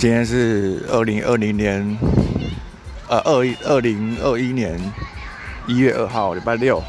[0.00, 1.98] 今天是二零二零年，
[3.06, 4.80] 呃，二一二零二一年
[5.66, 6.82] 一月二号，礼拜六，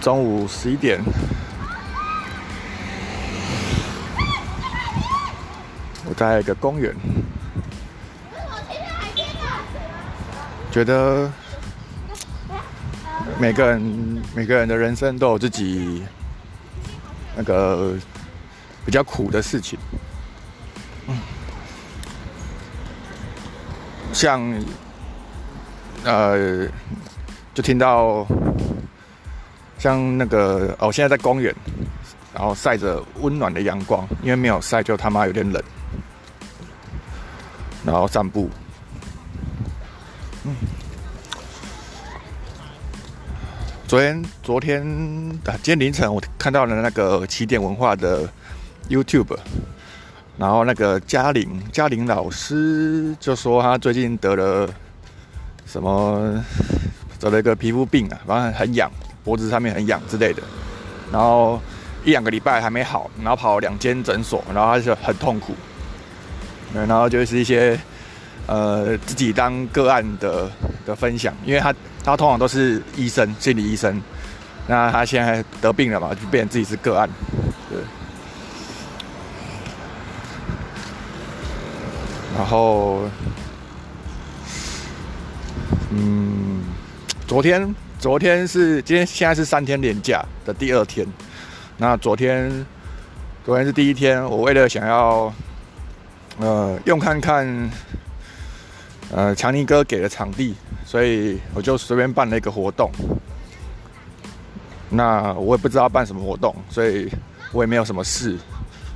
[0.00, 1.02] 中午十一点。
[6.08, 6.94] 我在一个公园，
[10.70, 11.28] 觉得
[13.40, 16.04] 每个人每个人的人生都有自己
[17.36, 17.94] 那个
[18.86, 19.76] 比较苦的事情。
[24.18, 24.42] 像，
[26.02, 26.66] 呃，
[27.54, 28.26] 就听到
[29.78, 31.54] 像那个哦，现在在公园，
[32.34, 35.62] 然后晒着温暖的阳光，因为没有晒就他妈有点冷，
[37.86, 38.50] 然后散步。
[40.42, 40.56] 嗯，
[43.86, 44.82] 昨天昨天
[45.44, 48.28] 啊，今天凌晨我看到了那个起点文化的
[48.88, 49.38] YouTube。
[50.38, 54.68] 然后那个嘉玲，嘉玲老师就说他最近得了
[55.66, 56.42] 什么，
[57.18, 58.88] 得了一个皮肤病啊，反正很痒，
[59.24, 60.40] 脖子上面很痒之类的。
[61.10, 61.60] 然后
[62.04, 65.54] 一两个礼拜还没好，然后跑两间诊所，然后他就很痛苦。
[66.72, 67.76] 然后就是一些
[68.46, 70.48] 呃自己当个案的
[70.86, 74.00] 的分享，因为他他通常都是医生，心理医生，
[74.68, 77.10] 那他现在得病了嘛，就变成自己是个案，
[77.68, 77.78] 对。
[82.38, 83.00] 然后，
[85.90, 86.62] 嗯，
[87.26, 91.04] 昨天，昨天是今天，现在是三天连假的第二天。
[91.76, 92.64] 那昨天，
[93.44, 94.24] 昨天是第一天。
[94.24, 95.34] 我为了想要，
[96.38, 97.70] 呃，用看看，
[99.10, 100.54] 呃，强尼哥给的场地，
[100.86, 102.88] 所以我就随便办了一个活动。
[104.88, 107.10] 那我也不知道办什么活动，所以
[107.50, 108.38] 我也没有什么事，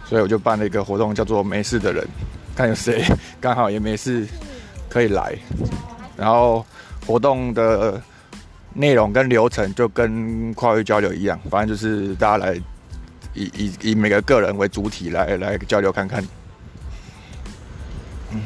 [0.09, 2.07] 所以我就办了一个活动，叫做“没事的人”。
[2.55, 3.05] 看有谁
[3.41, 4.27] 刚好也没事
[4.89, 5.35] 可以来，
[6.17, 6.65] 然后
[7.07, 8.01] 活动的
[8.75, 12.55] 内容跟流程就跟跨域交流一样，反正就是大家来
[13.35, 16.23] 以以以每个个人为主体来来交流看看。
[18.31, 18.41] 嗯，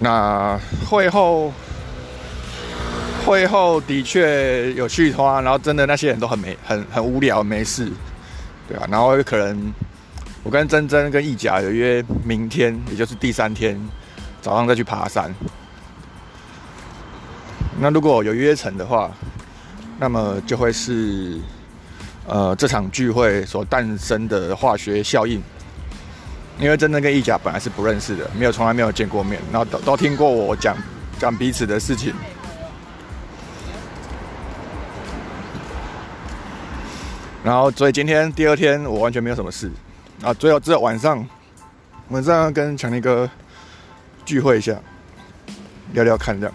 [0.00, 0.58] 那
[0.88, 1.52] 会后
[3.26, 7.90] 会后的确有续花，然后真的那些人都很没很很无聊没事，
[8.68, 9.72] 对啊，然后可能。
[10.44, 13.78] 我跟珍珍跟意甲有约，明天也就是第三天
[14.40, 15.34] 早上再去爬山。
[17.78, 19.10] 那如果有约成的话，
[19.98, 21.38] 那么就会是
[22.26, 25.42] 呃这场聚会所诞生的化学效应。
[26.58, 30.76] 因为珍珍跟意甲本来是不认识的，没有从来没有见过面，然后都都听过我讲
[31.18, 32.12] 讲彼此的事情。
[37.44, 39.70] 然后所以今天第二天我完全没有什么事。
[40.20, 41.24] 啊，最后只有晚上，
[42.08, 43.30] 晚上跟强尼哥
[44.24, 44.76] 聚会一下，
[45.92, 46.54] 聊聊看这样，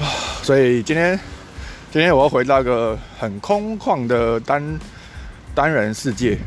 [0.00, 0.06] 啊，
[0.44, 1.18] 所以今天
[1.90, 4.78] 今天我要回到一个很空旷的单
[5.56, 6.38] 单人世界，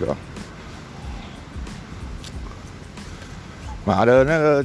[0.00, 0.16] 对吧？
[3.84, 4.64] 妈的，那个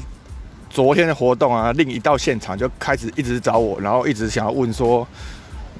[0.71, 5.07] 昨天的活动啊，另一到现场就开始一直找我，然后一直想要问说。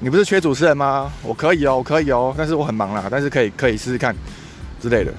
[0.00, 1.10] 你不是缺主持人吗？
[1.22, 4.14] 我可以哦，我可以哦，但是我很忙啦，但是可以可以试试看
[4.80, 5.12] 之类的。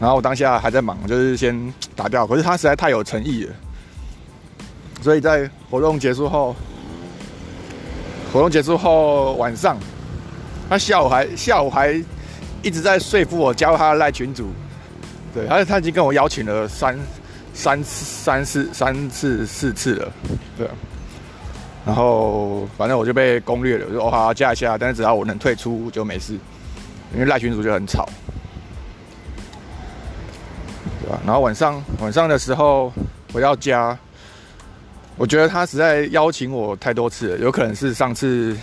[0.00, 2.26] 然后我当下还在忙，就是先打掉。
[2.26, 3.54] 可是他实在太有诚意了，
[5.00, 6.54] 所以在活动结束后，
[8.32, 9.76] 活动结束后晚上，
[10.68, 12.02] 他下午还下午还
[12.62, 14.48] 一直在说服我加入他的赖群组。
[15.32, 16.98] 对，而且他已经跟我邀请了三
[17.54, 20.12] 三、三次、三次、四次了，
[20.56, 20.68] 对。
[21.88, 26.34] 然后反正我就被攻略了，我说哦好加一下，但是只要我能退出就没事，
[27.14, 28.06] 因为赖群主就很吵，
[31.00, 31.18] 对吧？
[31.24, 32.92] 然后晚上晚上的时候
[33.32, 33.98] 回到家，
[35.16, 38.54] 我觉得他实在邀请我太多次了，有可能是上次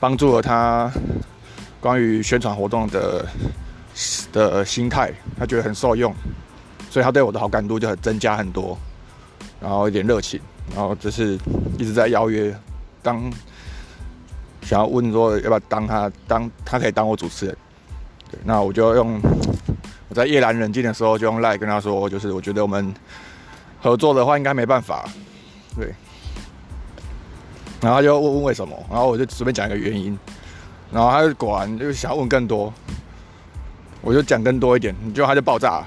[0.00, 0.90] 帮助了他
[1.80, 3.24] 关于宣传活动的
[4.32, 6.12] 的心态，他觉得很受用，
[6.90, 8.76] 所以他对我的好感度就很增加很多，
[9.60, 10.40] 然后一点热情。
[10.70, 11.38] 然后就是
[11.78, 12.54] 一直在邀约，
[13.02, 13.30] 当
[14.62, 17.56] 想要问说要不要当他当他可以当我主持人，
[18.30, 19.20] 对，那我就用
[20.08, 22.92] 我在夜阑人静的时候就用赖跟他说，就是我觉得我们
[23.80, 25.04] 合作的话应该没办法，
[25.76, 25.94] 对，
[27.80, 30.18] 然后他就问问为什么，然后我就随便讲一个原因，
[30.90, 32.72] 然后他就果然就想问更多，
[34.00, 35.84] 我就讲更多一点，结果他就爆炸，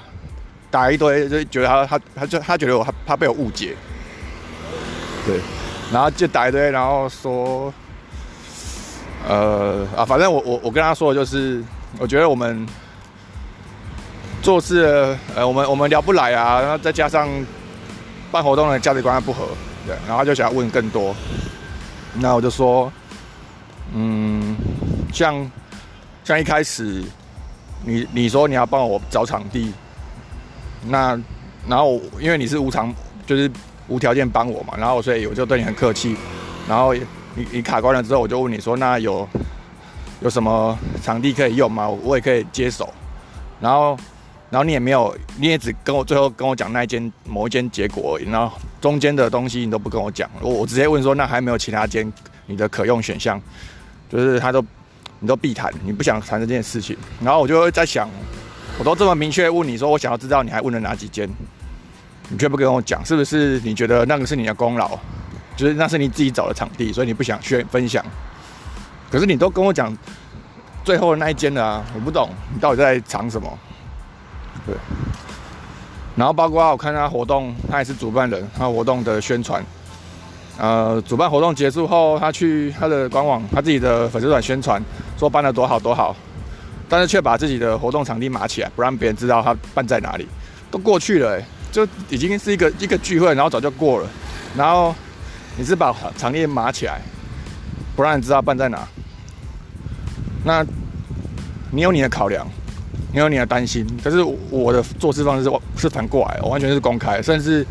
[0.70, 3.74] 打一堆就觉得他他他就他觉得我他他被我误解。
[5.28, 5.38] 对，
[5.92, 7.70] 然后就打一堆，然后说，
[9.28, 11.62] 呃啊，反正我我我跟他说的就是，
[11.98, 12.66] 我觉得我们
[14.40, 17.28] 做事，呃，我们我们聊不来啊，然后再加上
[18.32, 19.48] 办活动的价值观不合，
[19.86, 21.14] 对，然后他就想要问更多，
[22.14, 22.90] 那我就说，
[23.94, 24.56] 嗯，
[25.12, 25.50] 像
[26.24, 27.04] 像一开始
[27.84, 29.74] 你你说你要帮我找场地，
[30.86, 31.20] 那
[31.68, 32.94] 然后因为你是无偿，
[33.26, 33.50] 就是
[33.88, 36.16] 无条件帮我嘛，然后所以我就对你很客气，
[36.68, 36.94] 然后。
[37.34, 39.28] 你你卡关了之后，我就问你说，那有
[40.22, 41.88] 有什么场地可以用吗？
[41.88, 42.92] 我也可以接手。
[43.60, 43.96] 然后，
[44.50, 48.28] 然后你也没有，你也只跟我最后跟我讲那一间某一间结果而已。
[48.28, 52.12] 然后中间的东西你都不跟我讲，我我直接问说，那还没有其他间
[52.46, 53.40] 你的可用选项？
[54.10, 54.64] 就是他都
[55.20, 56.96] 你都避谈，你不想谈这件事情。
[57.22, 58.10] 然后我就会在想，
[58.80, 61.30] 我都这么明确问你说，我想要知道你还问了哪几间，
[62.28, 64.98] 你却不跟我讲，是不是你觉得那个是你的功劳？
[65.56, 68.04] 就是那是你自己找的场地，所以你不想去分享。
[69.10, 69.96] 可是你都跟我讲
[70.84, 73.58] 最后的那一间了啊，我不懂你到底在藏什么。
[74.66, 74.76] 对。
[76.14, 79.64] 然后包括我看他活动，他也是主办人，他活动的宣传。
[80.58, 84.82] 呃，主办活动结束后，他去他的官网，他自己的粉丝团宣传，
[85.16, 86.14] 说办的多好多好，
[86.88, 90.26] 但是却把自己的活动场地码起来，不让别人知道他办在哪里。
[90.70, 91.40] 都过去了，
[91.72, 94.08] 就已经是一个一个聚会，然后早就过了，
[94.56, 94.94] 然后。
[95.60, 97.00] 你是把场地码起来，
[97.96, 98.86] 不让你知道办在哪。
[100.44, 100.64] 那，
[101.72, 102.46] 你有你的考量，
[103.12, 103.84] 你有你的担心。
[104.04, 107.66] 可是我的做事方式是是反过来，我完全是公开，甚至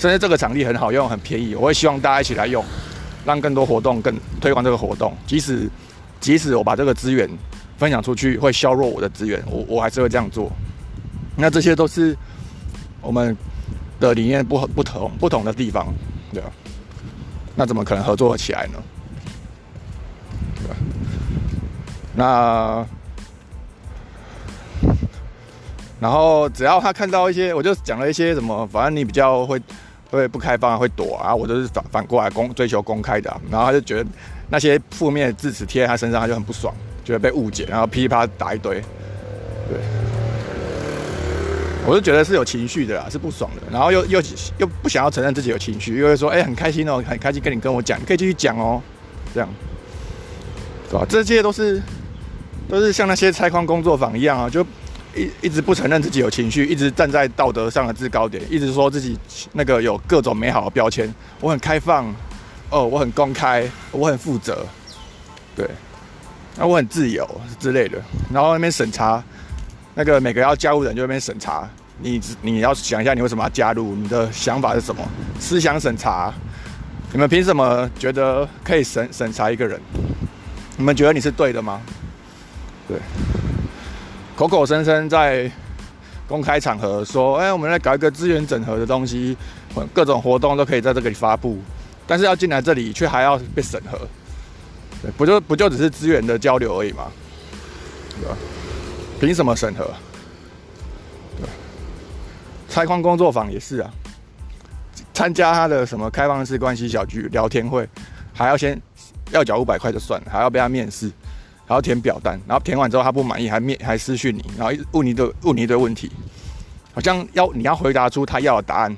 [0.00, 2.64] 甚至这个场地很好用，很便宜，我会希望大家一起来用，
[3.24, 5.16] 让更多活动更推广这个活动。
[5.24, 5.70] 即使
[6.18, 7.30] 即使我把这个资源
[7.76, 10.50] 分享出去，会削弱我的资源，我我还是会这样做。
[11.36, 12.16] 那这些都是
[13.00, 13.36] 我们
[14.00, 15.92] 的理念不不同不同的地方，
[16.32, 16.50] 对吧？
[17.54, 18.82] 那怎么可能合作起来呢？
[20.56, 20.76] 对吧？
[22.14, 22.86] 那
[26.00, 29.60] 然后只要他看到一些，我就讲了一些什么，反正你比较会
[30.10, 34.10] 会不开放，会躲啊，我就是反反过来公追求公开的，然后他就觉得
[34.48, 36.72] 那些负面的字词贴在他身上，他就很不爽，
[37.04, 38.80] 觉得被误解，然后噼里啪啦打一堆，
[39.68, 40.07] 对。
[41.88, 44.22] 我就觉得是有情绪的啦，是不爽的，然后又又
[44.58, 48.82] 又不想要承认自己有情绪，又会说，哎，很开心哦，很开心跟你跟我讲，你可以继续讲哦，
[49.32, 49.48] 这样，
[50.90, 51.06] 对吧？
[51.08, 51.80] 这些都是
[52.68, 54.62] 都是像那些拆框工作坊一样啊，就
[55.16, 59.18] 一一直不承认自己有情绪，一直站在道德上的制高点，一直说自己
[59.54, 61.10] 那个有各种美好的标签，
[61.40, 62.14] 我很开放，
[62.68, 64.66] 哦，我很公开，我很负责，
[65.56, 65.66] 对，
[66.54, 67.26] 那我很自由
[67.58, 67.98] 之类的，
[68.30, 69.24] 然后那边审查。
[69.94, 71.68] 那个每个要加入人就那边审查，
[72.00, 73.94] 你你要想一下，你为什么要加入？
[73.94, 75.02] 你的想法是什么？
[75.40, 76.32] 思想审查，
[77.12, 79.80] 你们凭什么觉得可以审审查一个人？
[80.76, 81.80] 你们觉得你是对的吗？
[82.86, 82.96] 对，
[84.36, 85.50] 口口声声在
[86.28, 89.36] 公开场合说，哎，我们来搞一个资源整合的东西，
[89.92, 91.58] 各种活动都可以在这里发布，
[92.06, 93.98] 但是要进来这里却还要被审核，
[95.02, 97.10] 对，不就不就只是资源的交流而已吗？
[98.20, 98.36] 对吧？
[99.18, 99.92] 凭什么审核？
[102.78, 103.90] 对，拆矿工作坊也是啊，
[105.12, 107.88] 参加他的什么开放式关系小聚聊天会，
[108.32, 108.80] 还要先
[109.32, 111.10] 要缴五百块就算了，还要被他面试，
[111.66, 116.12] 还要填表单，然后填完之后他不满意，还面还私讯你，然后问你的问你一堆问题，
[116.94, 118.96] 好像要你要回答出他要的答案，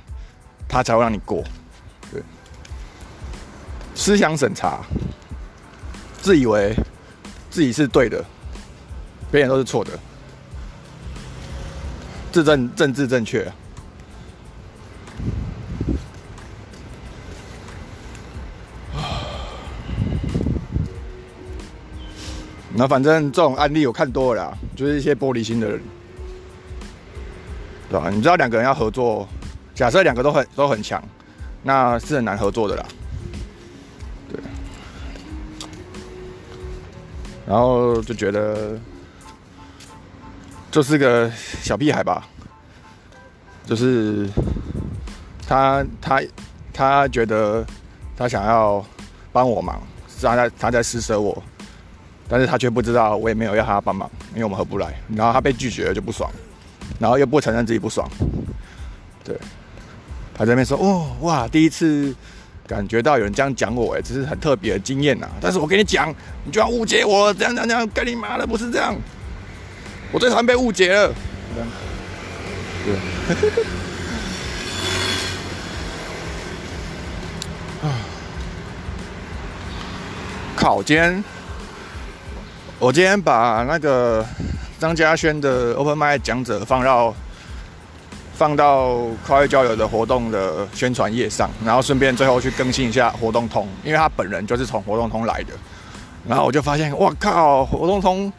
[0.69, 1.43] 他才会让你过。
[2.13, 2.23] 对，
[3.95, 4.81] 思想审查，
[6.21, 6.77] 自以为
[7.49, 8.23] 自己是对的，
[9.31, 9.99] 别人都是错的。
[12.31, 13.51] 自政政治正确，
[22.75, 25.81] 那反正这种案例我看多了，就是一些玻璃心的人，
[27.91, 28.09] 对吧？
[28.11, 29.29] 你知道两个人要合作，
[29.75, 31.03] 假设两个都很都很强，
[31.63, 32.87] 那是很难合作的啦。
[34.29, 34.41] 对，
[37.47, 38.79] 然后就觉得。
[40.73, 42.25] 就是个小屁孩吧，
[43.67, 44.25] 就是
[45.51, 46.23] 他他
[46.73, 47.67] 他觉得
[48.17, 48.85] 他想要
[49.33, 49.83] 帮我忙，
[50.23, 51.43] 他在他在施舍我，
[52.29, 54.95] 但是他却不知道我也没有要他帮忙，因为我们合不来。
[55.17, 56.31] 然后他被拒绝了就不爽，
[57.01, 58.09] 然后又不承认自己不爽，
[59.25, 59.37] 对，
[60.33, 62.15] 他在那边说哦哇，第一次
[62.65, 65.29] 感觉到有人这样讲我，哎，这是很特别的经验呐。
[65.41, 66.15] 但是我跟你讲，
[66.45, 68.95] 你就要误解我，这样这样这样，干你妈的，不是这样。
[70.13, 71.13] 我最讨厌被误解了。
[72.85, 72.95] 对。
[80.61, 80.63] 啊！
[80.63, 80.83] 靠！
[80.83, 81.25] 今天
[82.79, 84.25] 我今天把那个
[84.79, 87.15] 张嘉轩的 Open m i 讲者放到
[88.35, 95.55] 放到跨越交友的活动的宣传页上，然后顺便最后去更新一下活动通，因为他本人就是从活动通来的。
[96.29, 97.65] 然后我就发现，哇靠！
[97.65, 98.31] 活动通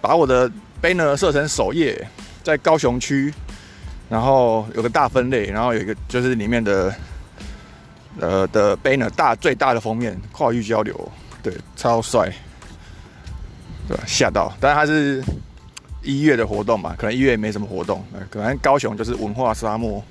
[0.00, 0.50] 把我的
[0.82, 2.06] banner 设成首页，
[2.42, 3.32] 在高雄区，
[4.08, 6.92] 然后有个大分类，然后有一个就是里面的
[8.18, 11.12] 呃的 banner 大最大的封面跨域交流，
[11.42, 12.32] 对，超帅。
[13.88, 14.52] 对，吓到！
[14.60, 15.24] 但是它是
[16.02, 18.04] 一月的活动嘛，可能一月也没什么活动。
[18.30, 20.02] 可能高雄就是文化沙漠。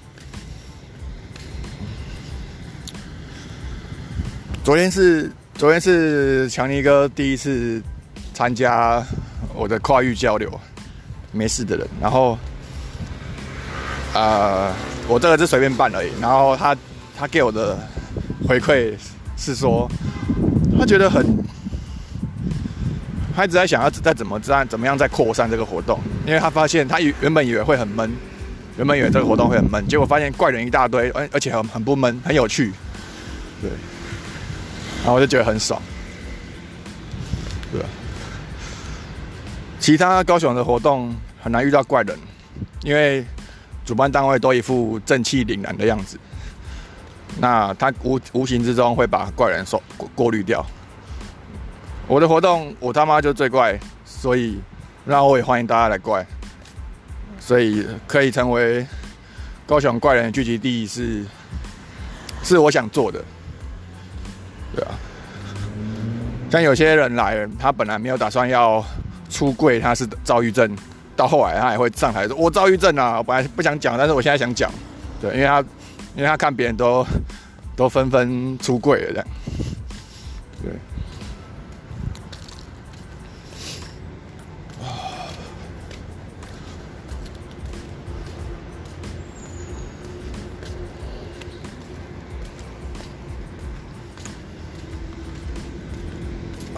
[4.63, 7.81] 昨天是昨天是强尼哥第一次
[8.33, 9.03] 参加
[9.55, 10.51] 我的跨域交流，
[11.31, 11.87] 没事的人。
[11.99, 12.37] 然后，
[14.13, 14.71] 呃，
[15.07, 16.11] 我这个是随便办而已。
[16.19, 16.75] 然后他
[17.17, 17.79] 他给我的
[18.47, 18.93] 回馈
[19.37, 19.89] 是说，
[20.81, 21.23] 他觉得很。
[23.35, 28.11] 他一直在想要再怎么再怎么样再扩散这个活动，因为他发现他原原本以为会很闷，
[28.77, 32.73] 原本以为这个活动会很闷，结果发现怪人一大堆，而而且很很不闷，很有趣，
[33.61, 33.69] 对，
[35.03, 35.79] 然后我就觉得很爽，
[37.71, 37.81] 对
[39.79, 42.17] 其他高雄的活动很难遇到怪人，
[42.81, 43.23] 因为
[43.85, 46.19] 主办单位都一副正气凛然的样子，
[47.41, 50.63] 那他无无形之中会把怪人收过过滤掉。
[52.07, 54.61] 我的活动，我他妈就最怪，所以
[55.05, 56.23] 那我也欢迎大家来怪，
[57.39, 58.85] 所以可以成为
[59.65, 61.25] 高雄怪人聚集地是
[62.43, 63.19] 是我想做的，
[64.75, 64.91] 对啊。
[66.51, 68.85] 像有些人来，他本来没有打算要
[69.31, 70.77] 出柜，他是躁郁症，
[71.15, 74.69] 到后来他也会上台说：“我躁郁症啊！”我本来不想讲，但是我现在想讲，
[75.19, 75.63] 对，因为他
[76.15, 77.05] 因为他看别人都
[77.75, 79.27] 都纷纷出柜了，这样，
[80.63, 80.71] 对。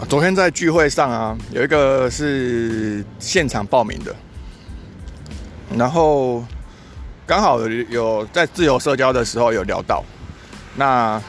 [0.06, 4.14] 昨天在聚会上啊，有一个是现场报名的，
[5.76, 6.44] 然后
[7.26, 10.04] 刚好有在自由社交的时候有聊到，
[10.76, 11.20] 那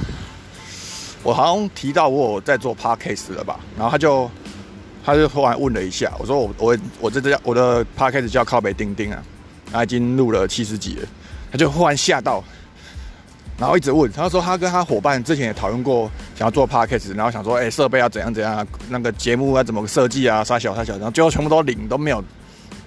[1.23, 4.29] 我好像提到我在做 podcast 了吧，然后他就
[5.05, 9.23] 他就突然问了一下，我说我我我这叫我的 podcast 叫靠北钉钉啊，
[9.71, 11.07] 他已经录了七十集了，
[11.51, 12.43] 他就忽然吓到。
[13.57, 22.21] 然后一直问，他说他跟他伙伴之前也讨论过，想要做 podcast，然后想说，哎，设备要怎样怎样，那个节目要怎么设计啊，啥小啥小，然后最后全部都领都没有，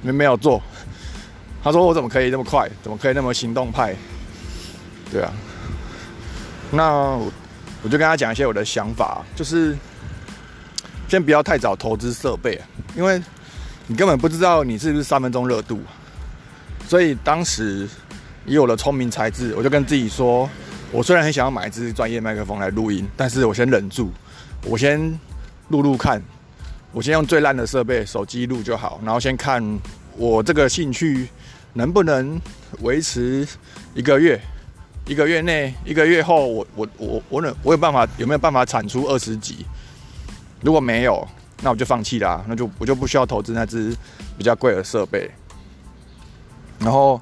[0.02, 0.60] 没没有做。
[1.62, 3.94] 他说我怎么可以那么快，怎么可以那么行动派？
[5.12, 5.32] 对啊，
[6.70, 7.16] 那
[7.82, 9.76] 我就跟他讲一些我的想法，就是
[11.08, 12.60] 先不要太早投资设备，
[12.96, 13.20] 因为
[13.86, 15.80] 你根本不知道你是不是三分钟热度，
[16.86, 17.88] 所以当时。
[18.46, 20.48] 以我的聪明才智，我就跟自己说：
[20.90, 24.10] 我虽然很想要买一支专业麦克风来录音，但是我先忍住，
[24.64, 24.98] 我先
[25.68, 26.22] 录录看，
[26.92, 29.62] 我先用最烂的设备手机录就好，然后先看
[30.18, 31.28] 我这个兴趣
[31.72, 32.38] 能不能
[32.80, 33.46] 维持
[33.94, 34.38] 一个月，
[35.06, 39.64] 一个月内，一个月后，我我我我能我有办法有没有办法产出二十集？
[40.60, 41.26] 如果没有，
[41.62, 43.96] 那我就放弃啦，那就我就不需要投资那只
[44.36, 45.30] 比较贵的设备，
[46.80, 47.18] 然后。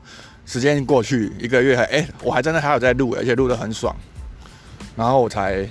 [0.48, 3.92] 时间过去一个月，还哎，我还真的还有在录，而且录得很爽，
[4.94, 5.68] 然后我才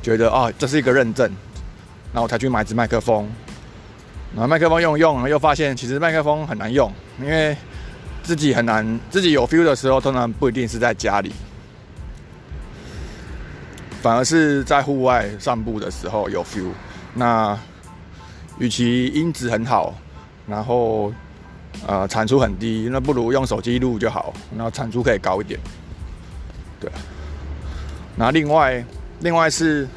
[0.00, 1.30] 觉得啊，这是一个认证，
[2.10, 3.30] 然后我才去买只麦克风，
[4.34, 7.56] 然后麦克风用用，然后又发现其实麦克风很难用，因为
[8.22, 11.32] 自己很难，自己有 feel 的时候，通常不一定是在家里，
[14.00, 16.70] 反而是在户外散步的时候有 feel。
[17.14, 17.58] 那
[18.58, 19.94] 与其音质很好，
[20.46, 21.12] 然后。
[21.86, 25.58] 呃，产出很低，那不如用手机录就好，然后产出可以高一点。
[26.78, 26.88] 对。
[28.14, 28.84] 那另外，
[29.20, 29.88] 另外是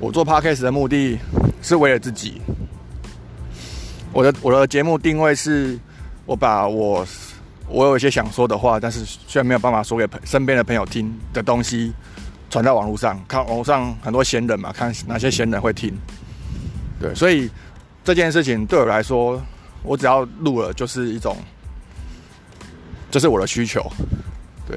[0.00, 1.18] 我做 podcast 的目的
[1.60, 2.40] 是为了自己。
[4.12, 5.78] 我的我的节目定位是，
[6.26, 7.06] 我把我
[7.68, 11.92] 我有一些想说的话，但是虽然没有办法说给朋身边的朋友听的东西，
[12.50, 15.96] 传到网络上，看网上很多闲人嘛，看哪些闲人会听。
[17.00, 17.50] 对，所以
[18.02, 19.40] 这件事情对我来说。
[19.84, 21.36] 我只要录了，就是一种，
[23.12, 23.80] 这是我的需求，
[24.66, 24.76] 对，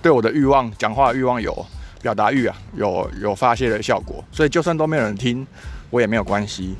[0.00, 1.54] 对我的欲望，讲话欲望有
[2.00, 5.46] 表达欲啊，有有发泄的效果，所以就算都没有人听，
[5.90, 6.74] 我也没有关系。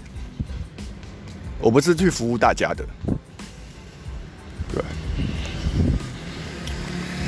[1.62, 2.85] 我不是去服务大家的，
[4.75, 4.83] 对。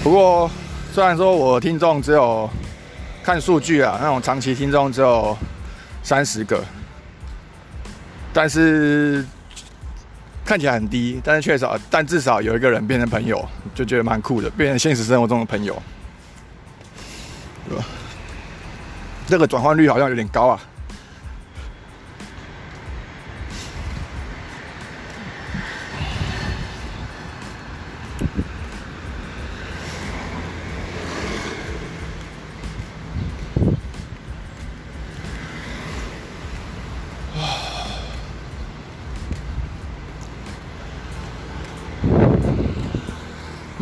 [0.02, 0.50] 不过
[0.92, 2.50] 虽然说我听众只有
[3.22, 5.34] 看数据啊，那种长期听众只有
[6.02, 6.62] 三十个。
[8.36, 9.24] 但是
[10.44, 15.80] 看起来很低，但是确实，但至少有一个人变成朋友，就觉得蛮酷的，变成现实生活中的朋友，
[17.68, 17.84] 对吧？
[19.28, 20.60] 这个转换率好像有点高啊。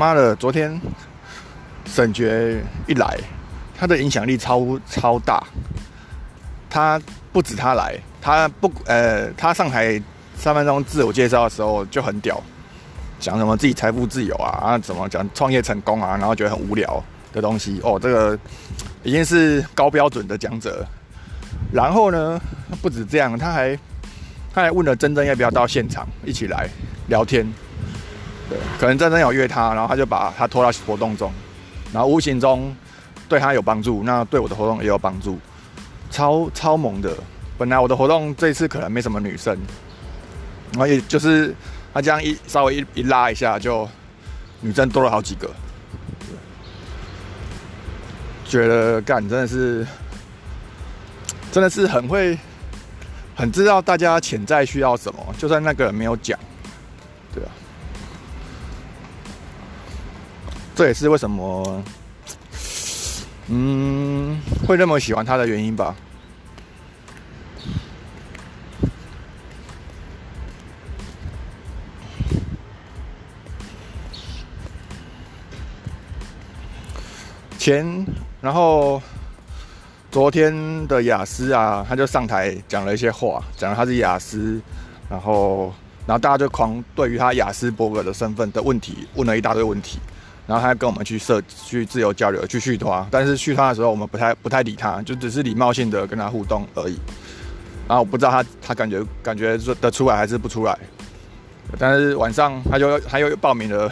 [0.03, 0.35] 妈的！
[0.35, 0.81] 昨天
[1.87, 3.17] 沈觉一来，
[3.79, 5.41] 他的影响力超超大。
[6.69, 7.01] 他
[7.33, 10.03] 不止他来，他不呃，他上台
[10.37, 12.43] 三分钟自我介绍的时候就很屌，
[13.21, 17.01] 讲什么自己财富自由啊，啊怎么讲创业成功啊，然后觉得很无聊
[17.33, 18.37] 的东西哦，这个
[19.05, 20.85] 已经是高标准的讲者。
[21.73, 22.41] 然后呢，
[22.81, 23.79] 不止这样，他还
[24.53, 26.69] 他还问了珍珍要不要到现场一起来
[27.07, 27.47] 聊天。
[28.79, 31.33] 可能真正有约他，然后他就把他拖到活动中，
[31.93, 32.75] 然后无形中
[33.29, 35.39] 对他有帮助，那对我的活动也有帮助，
[36.11, 37.15] 超超猛的。
[37.59, 39.57] 本来我的活动这次可能没什么女生，
[40.73, 41.55] 然后也就是
[41.95, 43.89] 他这样一稍微一一拉一下，就
[44.61, 45.49] 女生多了好几个。
[48.45, 49.87] 觉得干真的是，
[51.53, 52.37] 真的是很会，
[53.35, 56.39] 很知道大家潜在需要什么，就算那个人没有讲，
[57.35, 57.51] 对啊。
[60.83, 61.81] 这也是为什么，
[63.47, 64.37] 嗯，
[64.67, 65.95] 会那么喜欢他的原因吧。
[77.57, 78.05] 前，
[78.41, 79.01] 然后
[80.11, 84.61] 昨天的雅思啊，他就上台讲了一些话，讲了他是雅思，
[85.09, 85.73] 然后，
[86.09, 90.01] 然后大家就狂对于他雅思伯格的身份的问题问了一大堆问题。
[90.53, 97.01] 然后他跟我们去社去自由交流去续他，但是续他的时候我们不太不太理他，就只是礼貌性的跟他互动而已。
[97.89, 100.79] 然后我不知道他他感觉感觉说得出来还是不出来。
[101.79, 103.91] 但是晚上他就他又报名了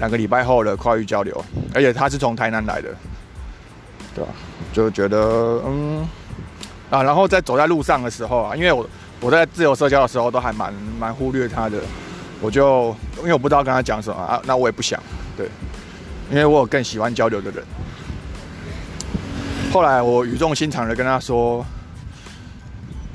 [0.00, 1.40] 两个礼拜后的跨域交流，
[1.72, 2.88] 而且他是从台南来的，
[4.12, 4.30] 对吧？
[4.72, 6.04] 就觉得嗯
[6.90, 8.84] 啊，然后在走在路上的时候啊，因为我
[9.20, 11.78] 我在自由社交的时候都还蛮蛮忽略他的，
[12.40, 15.00] 我就因为我不知道跟他讲什么啊，那我也不想。
[15.36, 15.48] 对，
[16.30, 17.64] 因为我有更喜欢交流的人。
[19.72, 21.64] 后来我语重心长的跟他说：“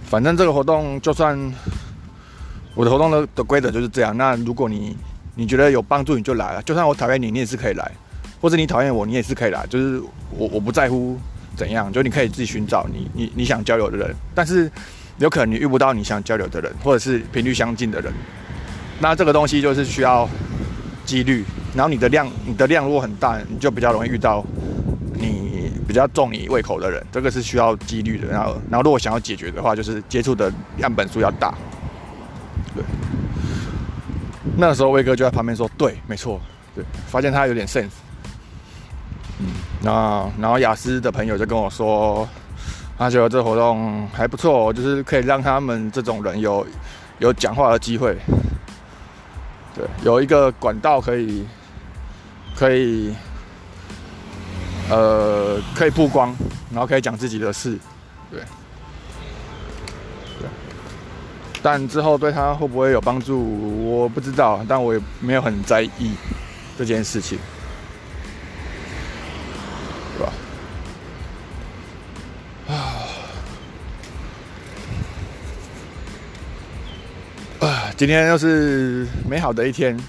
[0.10, 1.38] 反正这个活动，就算
[2.73, 4.15] 我的活动的的规则就是这样。
[4.15, 4.95] 那如果你
[5.36, 6.63] 你觉得有帮助，你就来了。
[6.63, 7.84] 就算我讨厌你，你也是可以来；
[8.39, 9.67] 或者你讨厌我，你也是可以来。
[9.67, 10.01] 就是
[10.32, 11.19] 我我不在乎
[11.58, 14.15] 怎样，就你可以自己寻找你你你想交流的人。
[14.34, 14.71] 但是
[15.17, 18.13] 有可能你遇不到你想交流的人，或者是频率相近的人。
[19.01, 20.25] 那这个东西就是需要
[21.06, 21.43] 几率。”
[21.75, 24.41] 然后你的量，你的量如果很大，你就比较容易遇到
[25.13, 28.29] 你比较中你胃口的人，这个是需要几率的。
[28.29, 31.53] 然后，然后如果想要解决的话，就是接触的样本数要大。
[32.73, 32.81] 对，
[34.55, 36.39] 那时候威哥就在旁边说：“对，没错，
[36.73, 37.89] 对，发现他有点 sense。”
[39.39, 39.47] 嗯，
[39.81, 42.25] 那然后雅思的朋友就跟我说，
[42.97, 46.65] 他觉得这活动还不错，就是可以让他们这种人有
[47.19, 48.15] 有讲话的机会，
[49.75, 51.45] 对，有一个管道可以。
[52.56, 53.13] 可以，
[54.89, 56.34] 呃，可以曝光，
[56.72, 57.78] 然后可以讲自己的事，
[58.32, 58.39] 对，
[60.39, 60.48] 对。
[61.62, 66.15] 但之后对他会不会有帮助，我不知道，但我也没有很在意
[66.78, 67.38] 这件事情，
[72.70, 72.72] 啊，
[77.60, 80.00] 啊，今天又是美好的一天。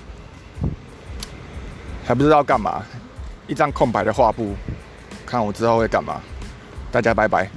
[2.06, 2.82] 还不知道干嘛，
[3.48, 4.54] 一张空白的画布，
[5.26, 6.20] 看我之后会干嘛。
[6.92, 7.50] 大家拜拜。